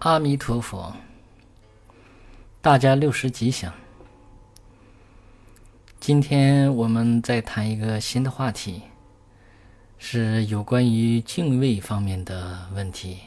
[0.00, 0.94] 阿弥陀佛，
[2.62, 3.74] 大家六十吉祥。
[5.98, 8.82] 今天我们再谈一个新的话题，
[9.98, 13.18] 是有关于敬畏方面的问题。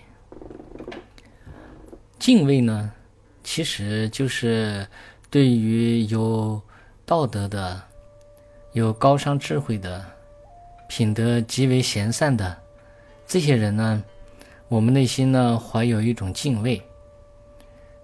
[2.17, 2.94] 敬畏呢，
[3.44, 4.88] 其实就是
[5.29, 6.62] 对于有
[7.06, 7.83] 道德的、
[8.72, 10.06] 有高尚智慧的、
[10.88, 12.58] 品德极为贤善的
[13.28, 14.01] 这些人呢。
[14.72, 16.81] 我们内心呢怀有一种敬畏，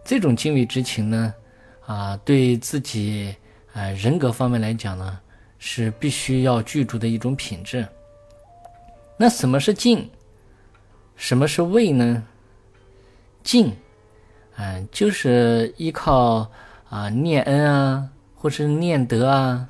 [0.03, 1.33] 这种敬畏之情呢，
[1.85, 3.33] 啊，对自己
[3.71, 5.17] 啊人格方面来讲呢，
[5.59, 7.87] 是必须要具足的一种品质。
[9.15, 10.09] 那什么是敬？
[11.15, 12.21] 什么是畏呢？
[13.43, 13.73] 敬，
[14.57, 16.51] 嗯，就是依靠
[16.89, 19.65] 啊念恩啊，或是念德啊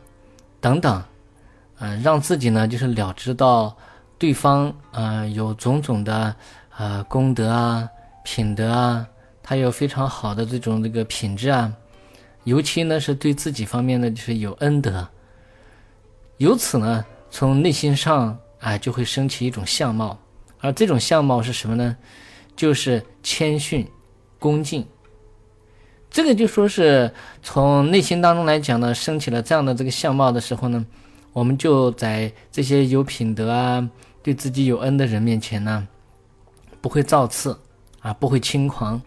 [0.59, 1.03] 等等，
[1.77, 3.77] 嗯，让自己呢就是了知到
[4.17, 6.35] 对方啊有种种的。
[6.77, 7.89] 啊，功德啊，
[8.23, 9.07] 品德啊，
[9.41, 11.73] 他有非常好的这种这个品质啊，
[12.43, 15.07] 尤其呢是对自己方面呢就是有恩德，
[16.37, 20.19] 由此呢从内心上啊就会升起一种相貌，
[20.59, 21.97] 而这种相貌是什么呢？
[22.55, 23.89] 就是谦逊、
[24.37, 24.85] 恭敬。
[26.11, 30.85] 这个就说是从内心当中来讲呢，升起了这样的这个相貌的时候呢，
[31.37, 33.87] 我们就在这些有品德啊、
[34.23, 35.87] 对自己有恩的人面前呢。
[36.81, 37.55] 不会造次，
[37.99, 38.99] 啊，不会轻狂，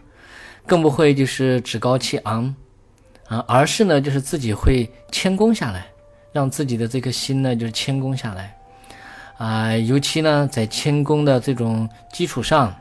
[0.65, 2.55] 更不会就是趾高气昂，
[3.27, 5.85] 啊，而是呢，就是自己会谦恭下来，
[6.31, 8.57] 让自己的这颗心呢，就是谦恭下来，
[9.37, 12.73] 啊，尤其呢，在谦恭的这种基础上，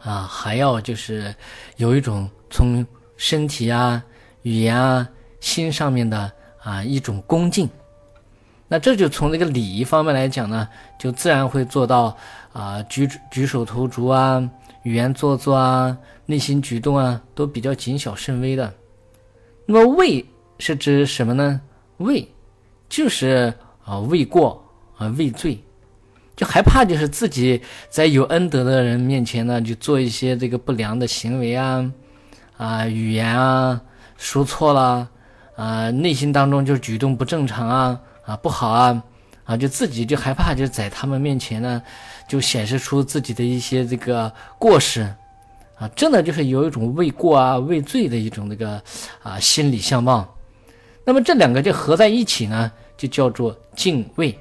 [0.00, 1.34] 啊，还要就是
[1.76, 2.86] 有一种从
[3.18, 4.02] 身体啊、
[4.40, 5.06] 语言啊、
[5.38, 7.68] 心上面的啊一种恭敬。
[8.70, 12.14] 那这就从这个礼仪方面来讲呢，就自然会做到
[12.52, 14.46] 啊，举举手投足啊，
[14.82, 18.70] 语言做作啊，内心举动啊，都比较谨小慎微的。
[19.64, 20.22] 那么畏
[20.58, 21.60] 是指什么呢？
[21.96, 22.28] 畏
[22.90, 23.52] 就是
[23.86, 24.62] 啊畏过
[24.98, 25.58] 啊畏罪，
[26.36, 31.90] 就害怕就是自己在有恩德的人面前呢，就做一些这个不良的行为啊
[32.58, 33.80] 啊语言啊
[34.18, 35.08] 说错了
[35.56, 37.98] 啊，内心当中就举动不正常啊。
[38.28, 39.02] 啊，不好啊，
[39.44, 41.82] 啊，就自己就害怕，就在他们面前呢，
[42.28, 45.00] 就显示出自己的一些这个过失，
[45.78, 48.82] 啊，真的就是有一种畏过啊、畏罪的一种这个
[49.22, 50.28] 啊心理相貌。
[51.06, 54.38] 那么这两个就合在一起呢，就叫做敬畏。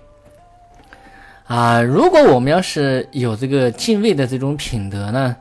[1.46, 5.34] 啊，如果我们要是有这个敬畏的这种品德呢，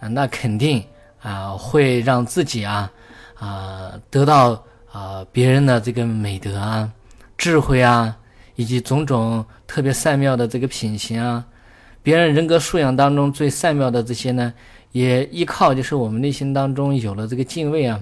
[0.00, 0.82] 啊，那肯定
[1.20, 2.90] 啊会让自己啊
[3.34, 6.90] 啊得到啊别人的这个美德啊。
[7.40, 8.14] 智慧啊，
[8.54, 11.42] 以及种种特别善妙的这个品行啊，
[12.02, 14.52] 别人人格素养当中最善妙的这些呢，
[14.92, 17.98] 也依靠就是我们内心当中有了这个敬畏啊，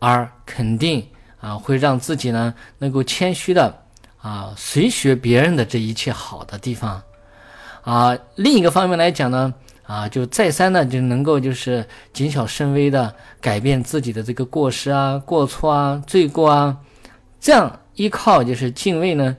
[0.00, 1.06] 而肯定
[1.40, 3.72] 啊会让自己呢能够谦虚的
[4.20, 7.00] 啊随学别人的这一切好的地方
[7.82, 8.18] 啊。
[8.34, 16.76] 另一个方面来讲呢啊，就再三呢就能够就是谨小慎微的改变自己的这个过失啊、过错啊、罪过啊，
[17.40, 17.78] 这样。
[17.96, 19.36] 依靠就是敬畏呢，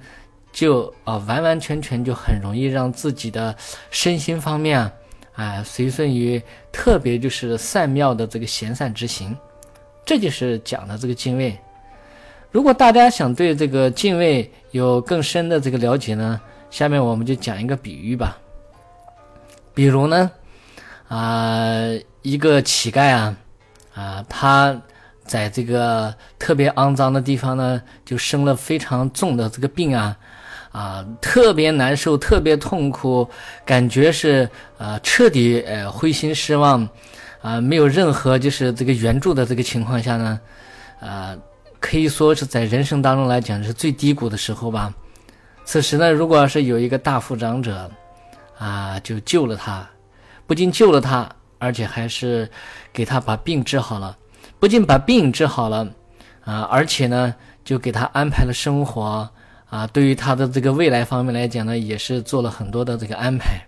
[0.51, 3.55] 就啊完完全全就很容易让自己的
[3.89, 4.91] 身心方面啊，
[5.35, 6.41] 啊随顺于
[6.71, 9.37] 特别就是善妙的这个贤善之行，
[10.03, 11.57] 这就是讲的这个敬畏。
[12.51, 18.37] 如果大家想对这个敬畏有更深的这个了解呢，下面我们就讲一个比喻吧。
[19.73, 20.31] 比如呢，
[21.07, 21.77] 啊
[22.23, 23.37] 一个乞丐啊，
[23.93, 24.81] 啊他。
[25.27, 30.17] 在这个特别肮脏的地方呢，就生了非常重的这个病啊，
[30.71, 33.27] 啊，特别难受，特别痛苦，
[33.65, 36.87] 感觉是啊，彻底呃灰心失望，
[37.41, 40.39] 啊，没有任何就是这个援助的这个情况下呢，
[41.01, 41.35] 啊，
[41.79, 44.93] 可以说是在人生当中来讲是最低谷的时候吧。
[45.65, 47.91] 此时呢，如果要是有一个大富长者，
[48.57, 49.85] 啊，就救了他，
[50.45, 51.29] 不仅救了他，
[51.59, 52.49] 而且还是
[52.93, 54.15] 给他把病治好了。
[54.59, 55.87] 不仅把病治好了，
[56.43, 59.29] 啊，而且呢，就给他安排了生活，
[59.69, 63.61] 啊，对于他的这个未来方面来讲呢，也是做了很多的这个安排。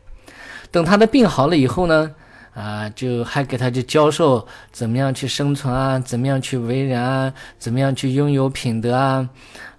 [0.71, 2.11] 等他的病好了以后呢，
[2.55, 9.29] 啊，就还给他就教授怎么样去生存啊，怎么样去为人啊，怎么样去拥有品德啊，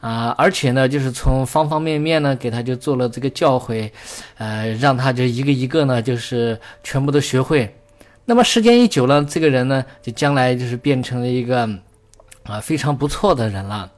[0.00, 3.90] 啊，而且呢，就是从方方面面呢，给他就做了这个教诲，
[4.38, 7.74] 呃，让他就一个一个呢，就是全部都学会。
[8.30, 11.68] 那么时间一久了，这个人呢，就将来就是变成了一个
[12.44, 13.90] 啊非常不错的人了。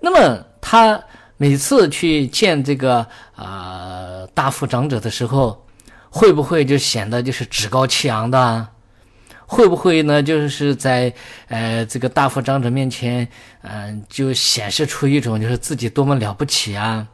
[0.00, 1.00] 那么他
[1.36, 3.06] 每次去见这个
[3.36, 5.64] 啊大富长者的时候，
[6.08, 8.66] 会不会就显得就是趾高气昂的？
[9.46, 10.20] 会不会呢？
[10.20, 11.12] 就是在
[11.46, 13.28] 呃这个大富长者面前，
[13.62, 17.06] 嗯，就显示出一种就是自己多么了不起啊，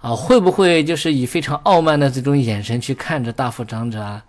[0.00, 4.24] 啊，会不会就是以非常傲慢的这种眼神去看着大富长者啊？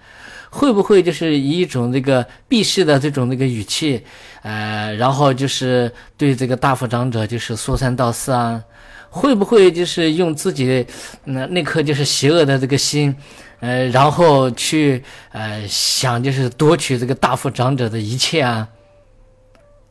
[0.50, 4.04] 会不会就是以一种这个鄙视的这种那个语气，
[4.42, 8.62] 呃，然后就是对这个大富长者就是说三道四啊？
[9.10, 10.86] 会不会就是用自己
[11.24, 13.16] 那那颗就是邪恶的这个心？
[13.62, 15.02] 呃，然后去
[15.32, 18.68] 呃想就是夺取这个大富长者的一切啊。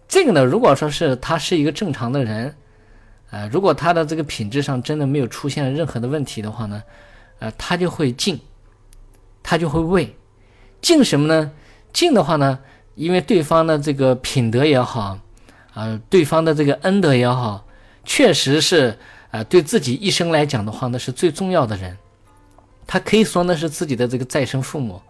[0.08, 2.54] 这个呢，如果说是他是一个正常的人，
[3.30, 6.82] 呃，如果他的这个品质上真的没有出现任何的问题的话呢，
[7.38, 8.38] 呃，他就会敬，
[9.42, 10.16] 他就会畏，
[10.82, 11.52] 敬什么呢？
[11.92, 12.58] 敬的话呢，
[12.94, 15.18] 因为对方的这个品德也好，
[15.74, 17.64] 啊，对方的这个恩德也好，
[18.04, 18.98] 确实是
[19.30, 21.96] 啊，对自己一生来讲的话呢，是最重要的人。
[22.86, 25.00] 他可以说那是自己的这个再生父母。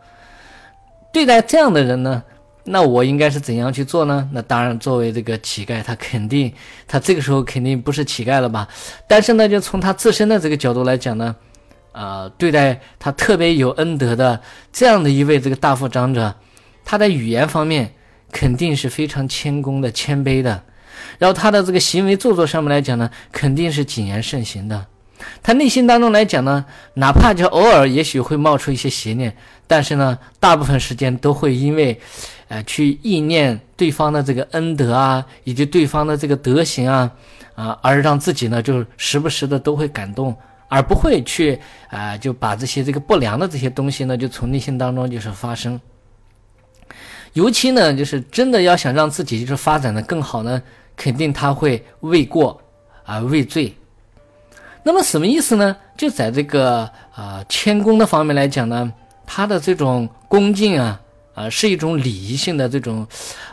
[1.13, 2.23] 对待这样的人呢，
[2.65, 4.29] 那我应该是怎样去做呢？
[4.33, 6.53] 那当然，作为这个乞丐，他肯定，
[6.87, 8.69] 他这个时候肯定不是乞丐了吧？
[9.09, 11.35] 但是呢，就从他自身的这个角度来讲呢，
[11.93, 14.41] 啊，对待他特别有恩德的
[14.73, 16.35] 这样的一位这个大富长者，
[16.85, 17.95] 他的语言方面
[18.31, 20.63] 肯定是非常谦恭的、谦卑的，
[21.19, 24.87] 然后他的这个行为做作上面来讲呢，肯定是谨言慎行的。
[25.43, 26.65] 他内心当中来讲呢，
[26.95, 29.37] 哪怕就偶尔也许会冒出一些邪念，
[29.67, 32.01] 但是呢，大部分时间都会因为，
[32.51, 37.09] 呃，去意念对方的这个恩德啊，以及对方的这个德行啊，
[37.55, 40.37] 啊，而让自己呢，就时不时的都会感动，
[40.67, 41.57] 而不会去
[41.91, 45.81] 啊，就把这些这个不良的这些东西呢，就从内心当中就是发生。
[47.35, 50.61] 尤其呢，就是真的要想让自己就是发展的更好呢，
[50.97, 52.61] 肯定他会畏过
[53.05, 53.73] 啊，畏罪。
[54.83, 55.77] 那么什么意思呢？
[55.97, 58.93] 就在这个啊谦恭的方面来讲呢，
[59.25, 61.01] 他的这种恭敬啊
[61.35, 63.07] 啊是一种礼仪性的这种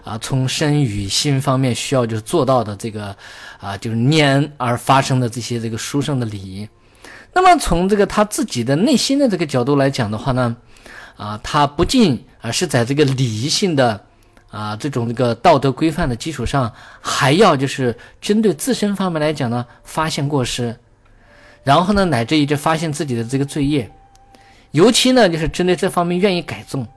[0.04, 3.16] 啊从身与心方面需要就做到的这个
[3.60, 6.68] 啊就是念而发生的这些这个殊胜的礼仪。
[7.34, 10.56] 那么从这个他自己的内心的这个角度来讲的话呢，
[11.16, 14.04] 啊他不仅啊是在这个礼仪性的
[14.50, 20.76] 啊这种这个道德规范的基础上，还要就是针对自身方面来讲呢，发现过失。
[21.64, 23.92] 然后呢，乃至于就发现自己的这个罪业，
[24.72, 26.88] 尤其呢，就是针对这方面愿意改正，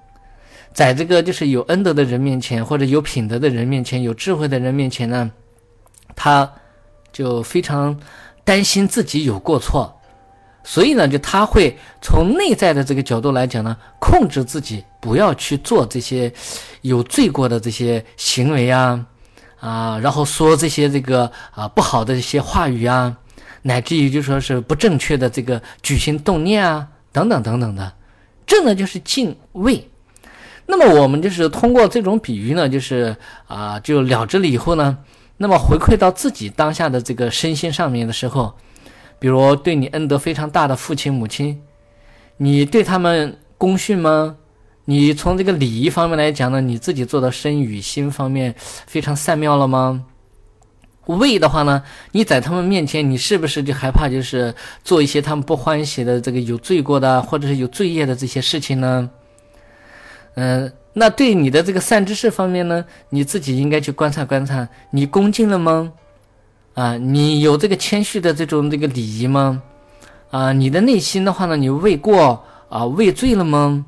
[0.72, 5.30] 在这个就是有恩德的人面前，或者有品德的人面前，有智慧的人面前呢，
[6.14, 6.50] 他
[7.12, 7.98] 就非常
[8.44, 10.00] 担心自己有过错，
[10.62, 16.32] 所以呢，就他会从内在的这个角度来讲呢，控制自己不要去做这些
[16.82, 19.06] 有罪过的这些行为啊，
[19.58, 23.16] 啊，然后说这些这个啊不好的一些话语啊。
[23.62, 27.92] 乃至于就说是不正确的这个举行动念啊，等等等等的，
[28.46, 29.86] 这呢就是敬畏。
[30.70, 33.16] 那么我们就是通过这种比喻呢，就是
[33.48, 34.96] 啊就了之了以后呢，
[35.38, 38.54] 那么回馈到自己当下的这个身心上面的时候，
[39.18, 41.60] 比如对你恩德非常大的父亲母亲，
[42.36, 44.36] 你对他们恭训吗？
[44.84, 48.54] 你从这个礼仪方面来讲呢，你自己做的身与心方面
[48.86, 50.04] 非常善妙了吗？
[51.06, 51.82] 畏的话呢，
[52.12, 59.10] 你在他们面前，你是不是就害怕，就是做一些他们不欢喜的这个有罪过的，或者是有罪业的这些事情呢？
[60.40, 65.92] 嗯，那对你的这个善知识方面呢，你自己应该去观察观察，你恭敬了吗？
[66.74, 69.62] 啊，你有这个谦虚的这种这个礼仪吗？
[70.30, 73.84] 啊，你的内心的话呢，你畏过啊畏罪了吗？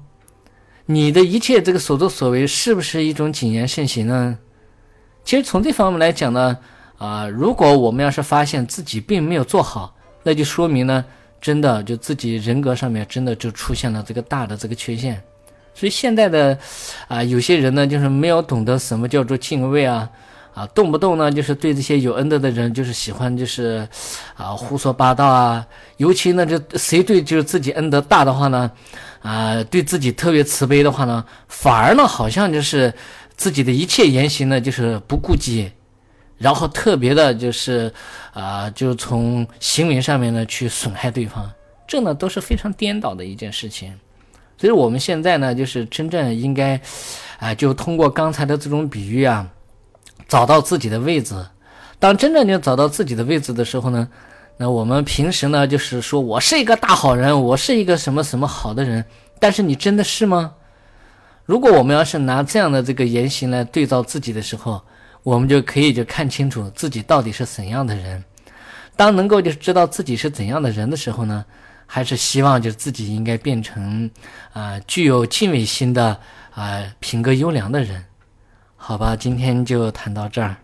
[0.87, 4.39] 你的一切这个所作所为是不是一种谨言慎行呢？
[5.25, 6.59] 其实从这方面来讲呢。
[6.99, 11.05] 啊，如果我们要是发现自己并没有做好，那就说明呢，
[11.41, 15.21] 真的就自己人格上面真的就出现了这个大的这个缺陷。
[15.75, 16.59] 所以现在的
[17.09, 20.09] 啊，有些人呢，就是没有懂得什么叫做敬畏啊，
[20.55, 23.89] 啊，动不动呢就是对这些有恩德的人就是喜欢就是
[24.35, 28.71] 啊胡说八道啊，尤其呢就谁对就是自己恩德大的话呢，
[29.23, 32.93] 啊，对自己特别慈悲的话呢，反而呢好像就是
[33.37, 35.71] 自己的一切言行呢就是不顾及。
[36.39, 37.93] 然后特别的就是，
[38.33, 41.49] 啊，就从行为上面呢去损害对方，
[41.87, 43.97] 这呢都是非常颠倒的一件事情。
[44.63, 46.81] 所以我们现在呢，就是真正应该，
[47.41, 49.45] 啊，就通过刚才的这种比喻啊，
[50.29, 51.35] 找到自己的位置。
[51.99, 54.09] 当真正就找到自己的位置的时候呢，
[54.59, 59.05] 那我们平时呢就是说我是一个大好人，我是一个什么什么好的人，
[59.41, 60.53] 但是你真的是吗？
[61.45, 64.81] 如果我们要是拿这样的这个言行来对照自己的时候，
[65.25, 68.23] 我们就可以就看清楚自己到底是怎样的人。
[68.95, 71.45] 当能够就是知道自己是怎样的人的时候呢，
[71.95, 74.11] 还是希望就是自己应该变成
[74.55, 76.19] 呃具有敬畏心的
[76.55, 78.03] 呃品格优良的人。
[78.77, 80.57] 好吧，今天就谈到这儿。